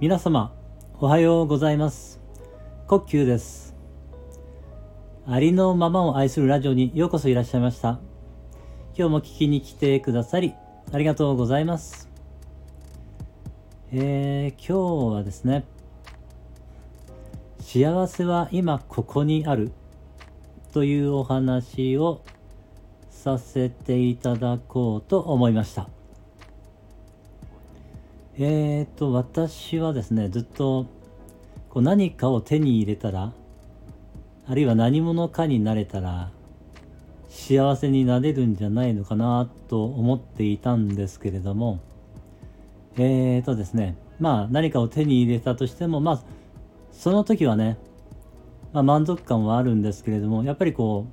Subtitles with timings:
[0.00, 0.54] 皆様
[0.98, 2.22] おはようございます。
[2.86, 3.76] コッキューです。
[5.26, 8.00] ありのままを愛するラジオにようこそいらっしゃいました。
[8.96, 10.54] 今日も聞きに来てくださり
[10.90, 12.08] ありがとうございます。
[13.92, 15.66] えー、今日はですね
[17.60, 19.70] 幸せは今ここにある。
[20.72, 22.22] というお話を
[23.10, 25.90] させていただこうと思いました。
[28.38, 30.86] えーと私はですねずっと
[31.68, 33.32] こう何かを手に入れたら
[34.46, 36.30] あるいは何者かになれたら
[37.28, 41.80] 幸せになれるんじゃないのかなと思っていたんですけれども
[42.96, 46.22] えーとですねまあ何かを手に入れたとしてもまあ
[46.92, 47.78] その時はね、
[48.72, 51.06] まあ、満足感はあるんですけれどもやっぱりこ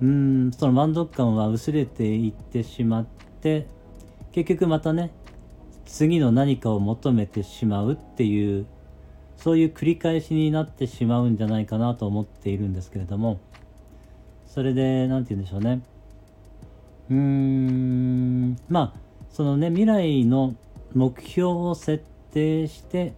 [0.00, 3.06] ううんその満足感は薄れていってしまっ
[3.40, 3.66] て
[4.32, 5.12] 結局またね
[5.84, 8.66] 次の何かを求めてしまうっていう
[9.36, 13.40] そういう繰り返しになってしまうんじゃないかなと思っているんですけれども
[14.46, 15.82] それで何て言うんでしょうね。
[17.10, 20.54] うーんまあそのね未来の
[20.94, 23.14] 目標を設定して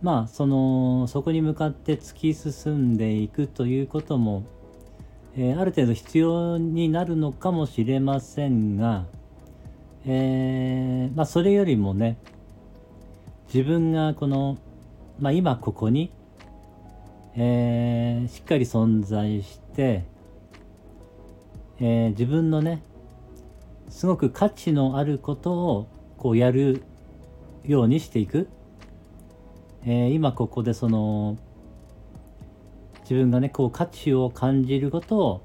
[0.00, 4.44] まあそのそこに向かって突き進んでいくということも、
[5.36, 9.06] えー、ある程度必要になるのかもしれませんが、
[10.06, 12.18] えー、まあ、それよりもね
[13.52, 14.58] 自分がこの、
[15.18, 16.12] まあ、今ここに、
[17.36, 20.04] えー、しっかり存在して、
[21.80, 22.82] え自分のね
[23.88, 25.88] すごく価値のあることを
[26.18, 26.82] こうやる
[27.64, 28.48] ようにしていく。
[29.84, 31.38] えー、今ここでその
[33.02, 35.42] 自分がねこう価値を感じることを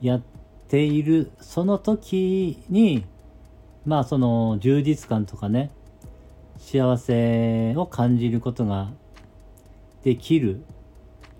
[0.00, 0.22] やっ
[0.68, 3.04] ているその時に
[3.88, 5.70] まあその充実感とかね
[6.58, 8.90] 幸せを感じることが
[10.04, 10.62] できる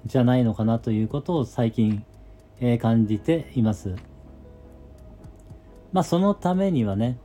[0.06, 2.02] じゃないのかなということを最近、
[2.60, 3.96] え、感じています。
[5.92, 7.18] まあそのためにはね、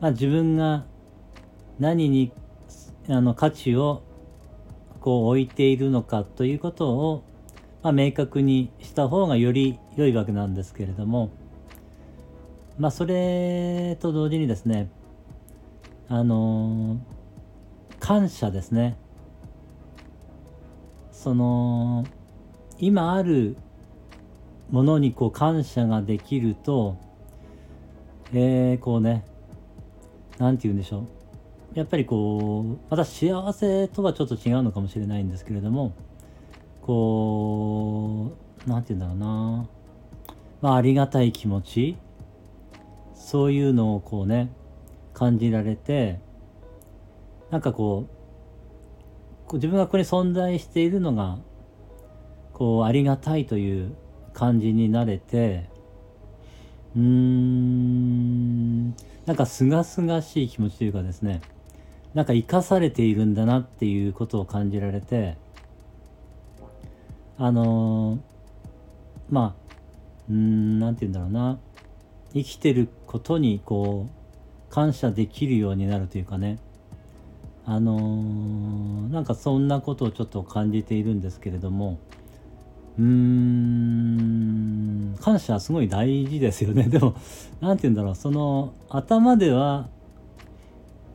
[0.00, 0.84] まあ、自分が
[1.80, 2.32] 何に
[3.08, 4.04] あの価値を
[5.00, 7.24] こう置いているのかということを、
[7.82, 11.30] まあ、明確にした方がより良いわけなんですけれども
[12.78, 14.90] まあそれと同時にですね
[16.08, 16.98] あの
[17.98, 18.96] 感謝ですね。
[21.10, 22.04] その
[22.78, 23.56] 今ある
[24.70, 26.96] ものにこう感謝ができると
[28.32, 29.24] えー、こうね
[30.38, 31.00] 何て言うんでしょ
[31.74, 31.78] う。
[31.78, 35.92] やっぱりこうまた幸せとはちょっと違うのかもしれないんですけれども
[36.82, 38.32] こ
[38.66, 39.68] う何て言うんだろうな。
[40.60, 41.96] まあありがたい気持ち。
[43.26, 44.52] そういうのをこうね
[45.12, 46.20] 感じられて
[47.50, 48.06] なんかこ
[49.50, 51.38] う自分がここに存在しているのが
[52.52, 53.96] こうありがたいという
[54.32, 55.68] 感じになれて
[56.94, 58.90] うーん
[59.26, 61.40] なんかすがすがしい気持ちというかですね
[62.14, 65.36] なんか生かされているんだなっていうことを感じられて
[67.38, 68.20] あのー、
[69.30, 69.72] まあ
[70.30, 71.58] うん何て言うんだろうな
[72.36, 76.58] 生きてることにこう感謝できるようになるというかね。
[77.64, 81.98] あのー、なんかそんなことをちょっと感じているんですけれども。
[82.98, 86.82] うーん感謝すごい大事ですよね。
[86.92, 87.14] でも
[87.62, 88.14] 何て言うんだろう。
[88.14, 89.88] その頭では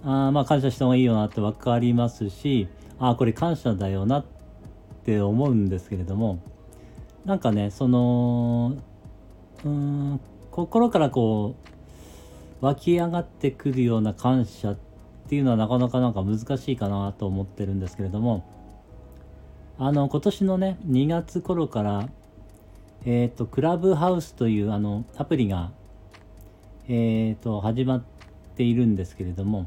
[0.03, 4.25] あまあ感謝した方がいいよなって分かりますしああこれ感謝だよなっ
[5.05, 6.39] て思うんですけれども。
[7.25, 8.73] なんかねその
[9.63, 10.19] うん
[10.49, 11.70] 心からこう
[12.61, 14.77] 湧き上がってくるような感謝っ
[15.27, 18.45] ていうのはなかなかなんか難しいかなと思ってるんですけれども
[19.79, 22.09] あの今年のね2月頃から
[23.05, 25.71] えっ、ー、とクラブハウスというあのアプリが
[26.87, 28.03] えっ、ー、と始まっ
[28.55, 29.65] ているんですけれども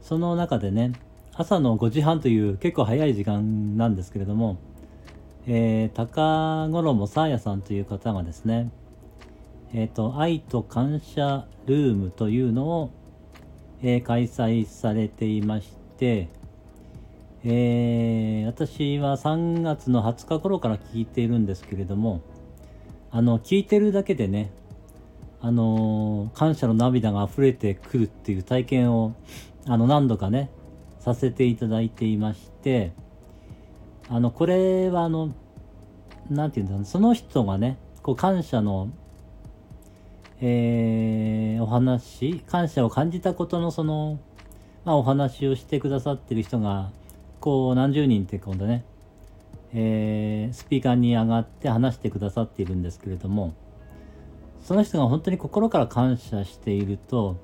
[0.00, 0.92] その中でね
[1.34, 4.58] 朝の5時半という結構早い時間なんですけれども、
[5.46, 8.70] えー、高衣さあやさんという方がですね
[9.72, 12.90] えっ、ー、と愛と感謝ルームというのを、
[13.82, 16.28] えー、開催されていまして、
[17.44, 22.20] えー、私は3月の20日頃から聞いているんですけれども
[23.12, 24.50] あの聞いてるだけでね
[25.40, 29.14] あの感謝の涙が溢れてくるっていう体験を
[29.66, 30.50] あの何度かね
[30.98, 32.92] させていただいていまして
[34.08, 35.32] あのこれはあの
[36.28, 38.90] 何て言うんだろうその人がねこう感謝の
[40.40, 44.18] えー、お話感謝を感じたことのその
[44.84, 46.90] まあ、お話をしてくださってる人が
[47.40, 48.84] こう何十人って今度ね、
[49.74, 53.54] えー、スピーカーに上がって話してくださっているんですけれども
[54.64, 57.36] その人が本当に心から感謝していると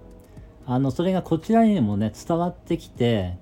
[0.66, 3.36] あのそれがこちらにもね伝わってきて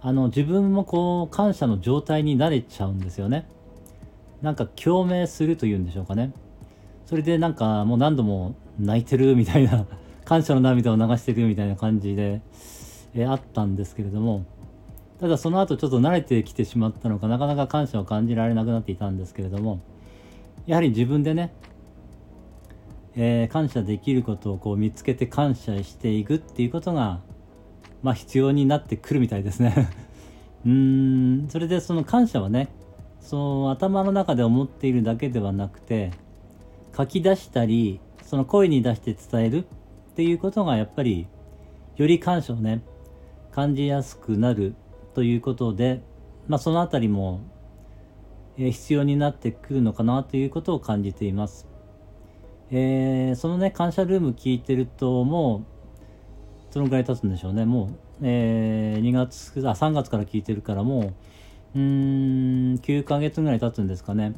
[0.00, 3.48] あの自分もこう感謝の状態になれちゃうんですよね。
[4.42, 6.34] なんか共鳴するというんでしょうかね。
[7.14, 9.86] それでなんかもう何度も泣いてるみたいな
[10.26, 12.42] 感謝の涙を流してるみたいな感じで、
[13.14, 14.44] えあったんですけれども
[15.20, 19.78] ただその後ちょっと慣れてきてしまったのかなかなか感謝を感じられなくなっていたんですけれども
[20.66, 21.54] やはり自分でね、
[23.14, 27.20] えー、感謝できることをこう見つけて感謝していくっていうことが
[28.02, 29.88] まあ必要になってくるみたいですね。
[30.66, 32.70] うーんそれでその感謝はね
[33.20, 36.10] その頭の中で思っているだけではなくて
[36.96, 39.64] 書き出したりその声に出して伝える
[40.12, 41.26] っていうことがやっぱり
[41.96, 42.82] より感謝をね
[43.52, 44.74] 感じやすくなる
[45.14, 46.02] ということで、
[46.48, 47.40] まあ、そのあたりも、
[48.56, 51.66] 必要になってくるのかなということを感じています。
[52.70, 55.64] えー、そのね感謝ルーム聞いてるとも
[56.70, 57.88] うどのぐらい経つんでしょうねもう、
[58.22, 61.00] えー、2月あ3月から聞いてるからも
[61.74, 61.80] ううー
[62.72, 64.34] ん9ヶ月ぐらい経つんですかね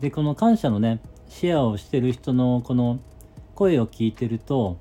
[0.00, 1.00] でこの感謝のね
[1.32, 3.00] シェアをしてる人のこの
[3.54, 4.76] 声を聞いてると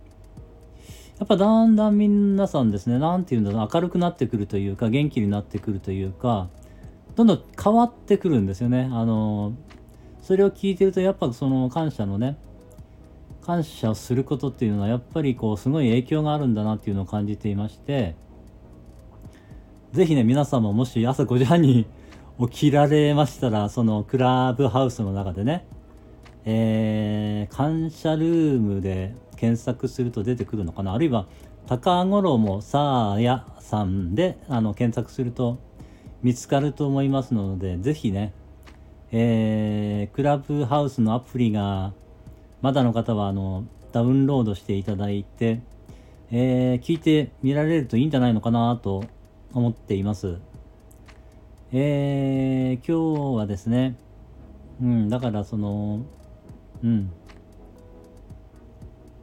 [1.17, 6.49] やっぱだんだん皆さんですね何て言うんだろう明るくなってくるというか元気になってくるというか
[7.15, 8.89] どんどん変わってくるんですよね。
[8.91, 9.53] あの
[10.21, 12.37] それを聞いてるとやっぱその感謝のね
[13.41, 18.15] 感謝することっていうのはやっぱりこうすごい影響があるんだなっていうのを感じていまして
[19.93, 21.87] 是非ね皆さんももし朝5時半に
[22.39, 25.65] 起きられましたらそのクラブハウスの中でね
[26.45, 30.93] えー、感謝ルームで検索すると出てくるのかな？
[30.93, 31.27] あるいは
[31.67, 35.59] 高五郎もさあやさんであの検索すると
[36.23, 38.33] 見つかると思いますのでぜひね、
[39.11, 41.93] えー、クラブハウスのアプリが
[42.61, 45.61] まだの方はあのダウンロードしていただいて、
[46.31, 49.03] えー、聞いてみられるといいんじゃないのかなと
[49.53, 50.37] 思っています。
[51.73, 53.95] えー、今日はですね、
[54.81, 56.01] うん、だからその、
[56.83, 57.11] うん。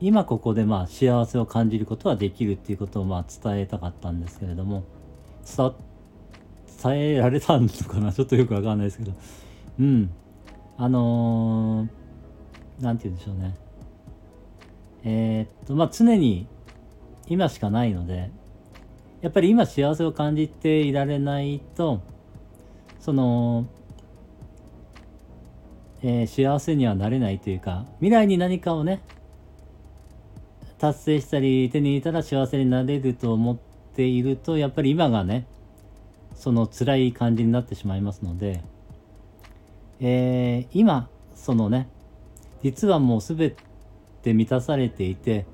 [0.01, 4.85] 今ここでまあ幸せを感じることはできるっていうことをまあ伝えたかったんですけれども
[5.57, 8.13] 伝えられたのかな？
[8.15, 9.13] ちょっとよくわかんないですけど。
[9.81, 10.11] うん。
[10.77, 13.57] あのー、て言うんでしょうね。
[15.05, 16.47] えー、っとまあ常に
[17.29, 18.31] 今しかないので
[19.21, 22.03] やっぱり今幸せを感じていられないと
[23.01, 23.67] その
[26.03, 29.03] えー、幸せにはなれないというか未来に何かをね
[30.79, 33.59] 達成したり手に入れたら幸せになれると思っ
[33.95, 35.47] ているとやっぱり今がね
[36.35, 38.63] その辛い感じになってしまいますので、
[40.01, 41.89] えー、今そのね
[42.63, 43.55] 実はもう全
[44.23, 45.47] て満たされていて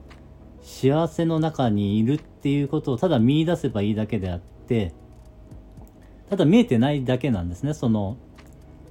[0.62, 4.93] 幸せの中にいるっていうことをただ見出せばいいだけであって
[6.29, 8.19] ただ見えてないだけなんですねその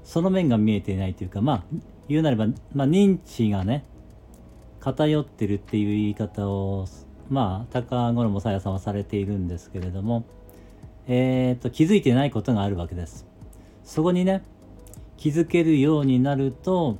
[0.03, 1.63] その面が見えていないというかまあ
[2.07, 3.85] 言うなれば、まあ、認知がね
[4.79, 6.87] 偏ってるっていう言い方を
[7.29, 10.25] まあ高五郎さやさんはされているんですけれども
[11.07, 13.25] えっ、と気づいてないことがあるわけです。
[13.83, 14.41] そこにね
[15.17, 16.97] 気づけるようになると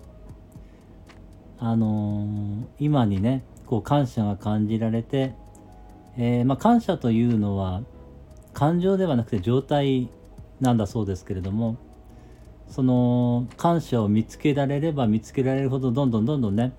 [1.60, 5.34] あのー、今にねこう感謝が感じられて、
[6.18, 7.82] えー、まあ、感謝というのは
[8.54, 10.10] 感情ではなくて状態
[10.60, 11.78] なんだそうですけれども
[12.74, 16.74] その感謝を見つけられれば見つけられるほどどんどんどんどんね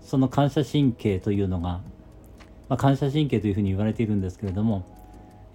[0.00, 1.80] その感謝神経というのが、
[2.68, 4.86] まあ、感謝神経というふうに言われているんですけれども、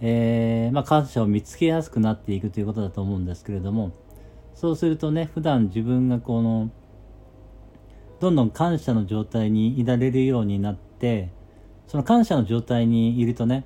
[0.01, 3.93] えー、まあ、感謝を見つけやすくなっていくということだと思うんですけれども
[4.55, 6.69] そうするとね普段自分がこの
[8.19, 11.29] どんどん感謝の状態にいられるようになって
[11.87, 13.63] その感謝の状態にいるとね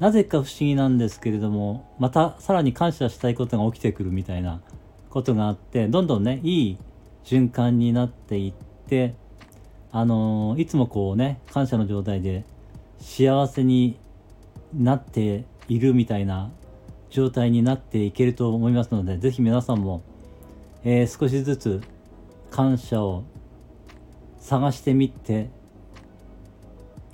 [0.00, 4.60] なぜか不思議なんですけれどもまたさらに感謝したいことが起きてくるみたいな
[5.16, 6.78] ことがあってどんどんねいい
[7.24, 8.52] 循環になっていっ
[8.86, 9.14] て
[9.90, 12.44] あのいつもこうね感謝の状態で
[12.98, 13.98] 幸せに
[14.74, 16.50] なっているみたいな
[17.08, 20.02] 状態になっていけると思いますので是非皆さんも、
[20.84, 21.80] えー、少しずつ
[22.50, 23.24] 感謝を
[24.38, 25.48] 探してみて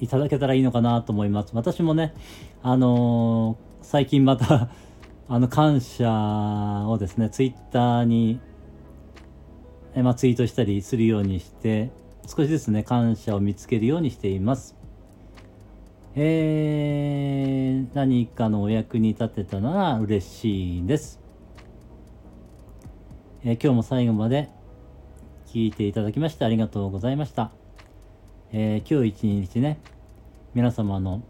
[0.00, 1.52] いただけたらいいのかなと思います。
[1.54, 2.14] 私もね、
[2.64, 4.71] あのー、最近また
[5.29, 6.11] あの感謝
[6.88, 8.41] をですねツイッターに、
[9.97, 11.91] まあ、ツイートしたりするようにして
[12.26, 14.76] 少しずつね感謝を見つけるようにしています
[16.14, 21.21] えー、何かのお役に立てたなら嬉しいです。
[23.45, 24.50] えー、今日も最後まで
[25.47, 27.50] 聞いていただきましてありがとうございました。
[28.52, 29.81] えー、今日一日ね、
[30.52, 31.23] 皆様の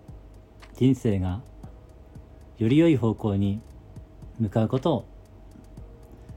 [0.74, 1.42] 人生が
[2.58, 3.60] より良い方向に
[4.40, 5.04] 向かうことを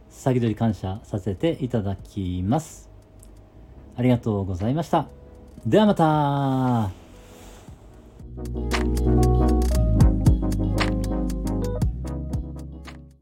[0.09, 2.89] 先取り感謝させていただきます。
[3.97, 5.07] ありがとうございました。
[5.65, 7.04] ではまた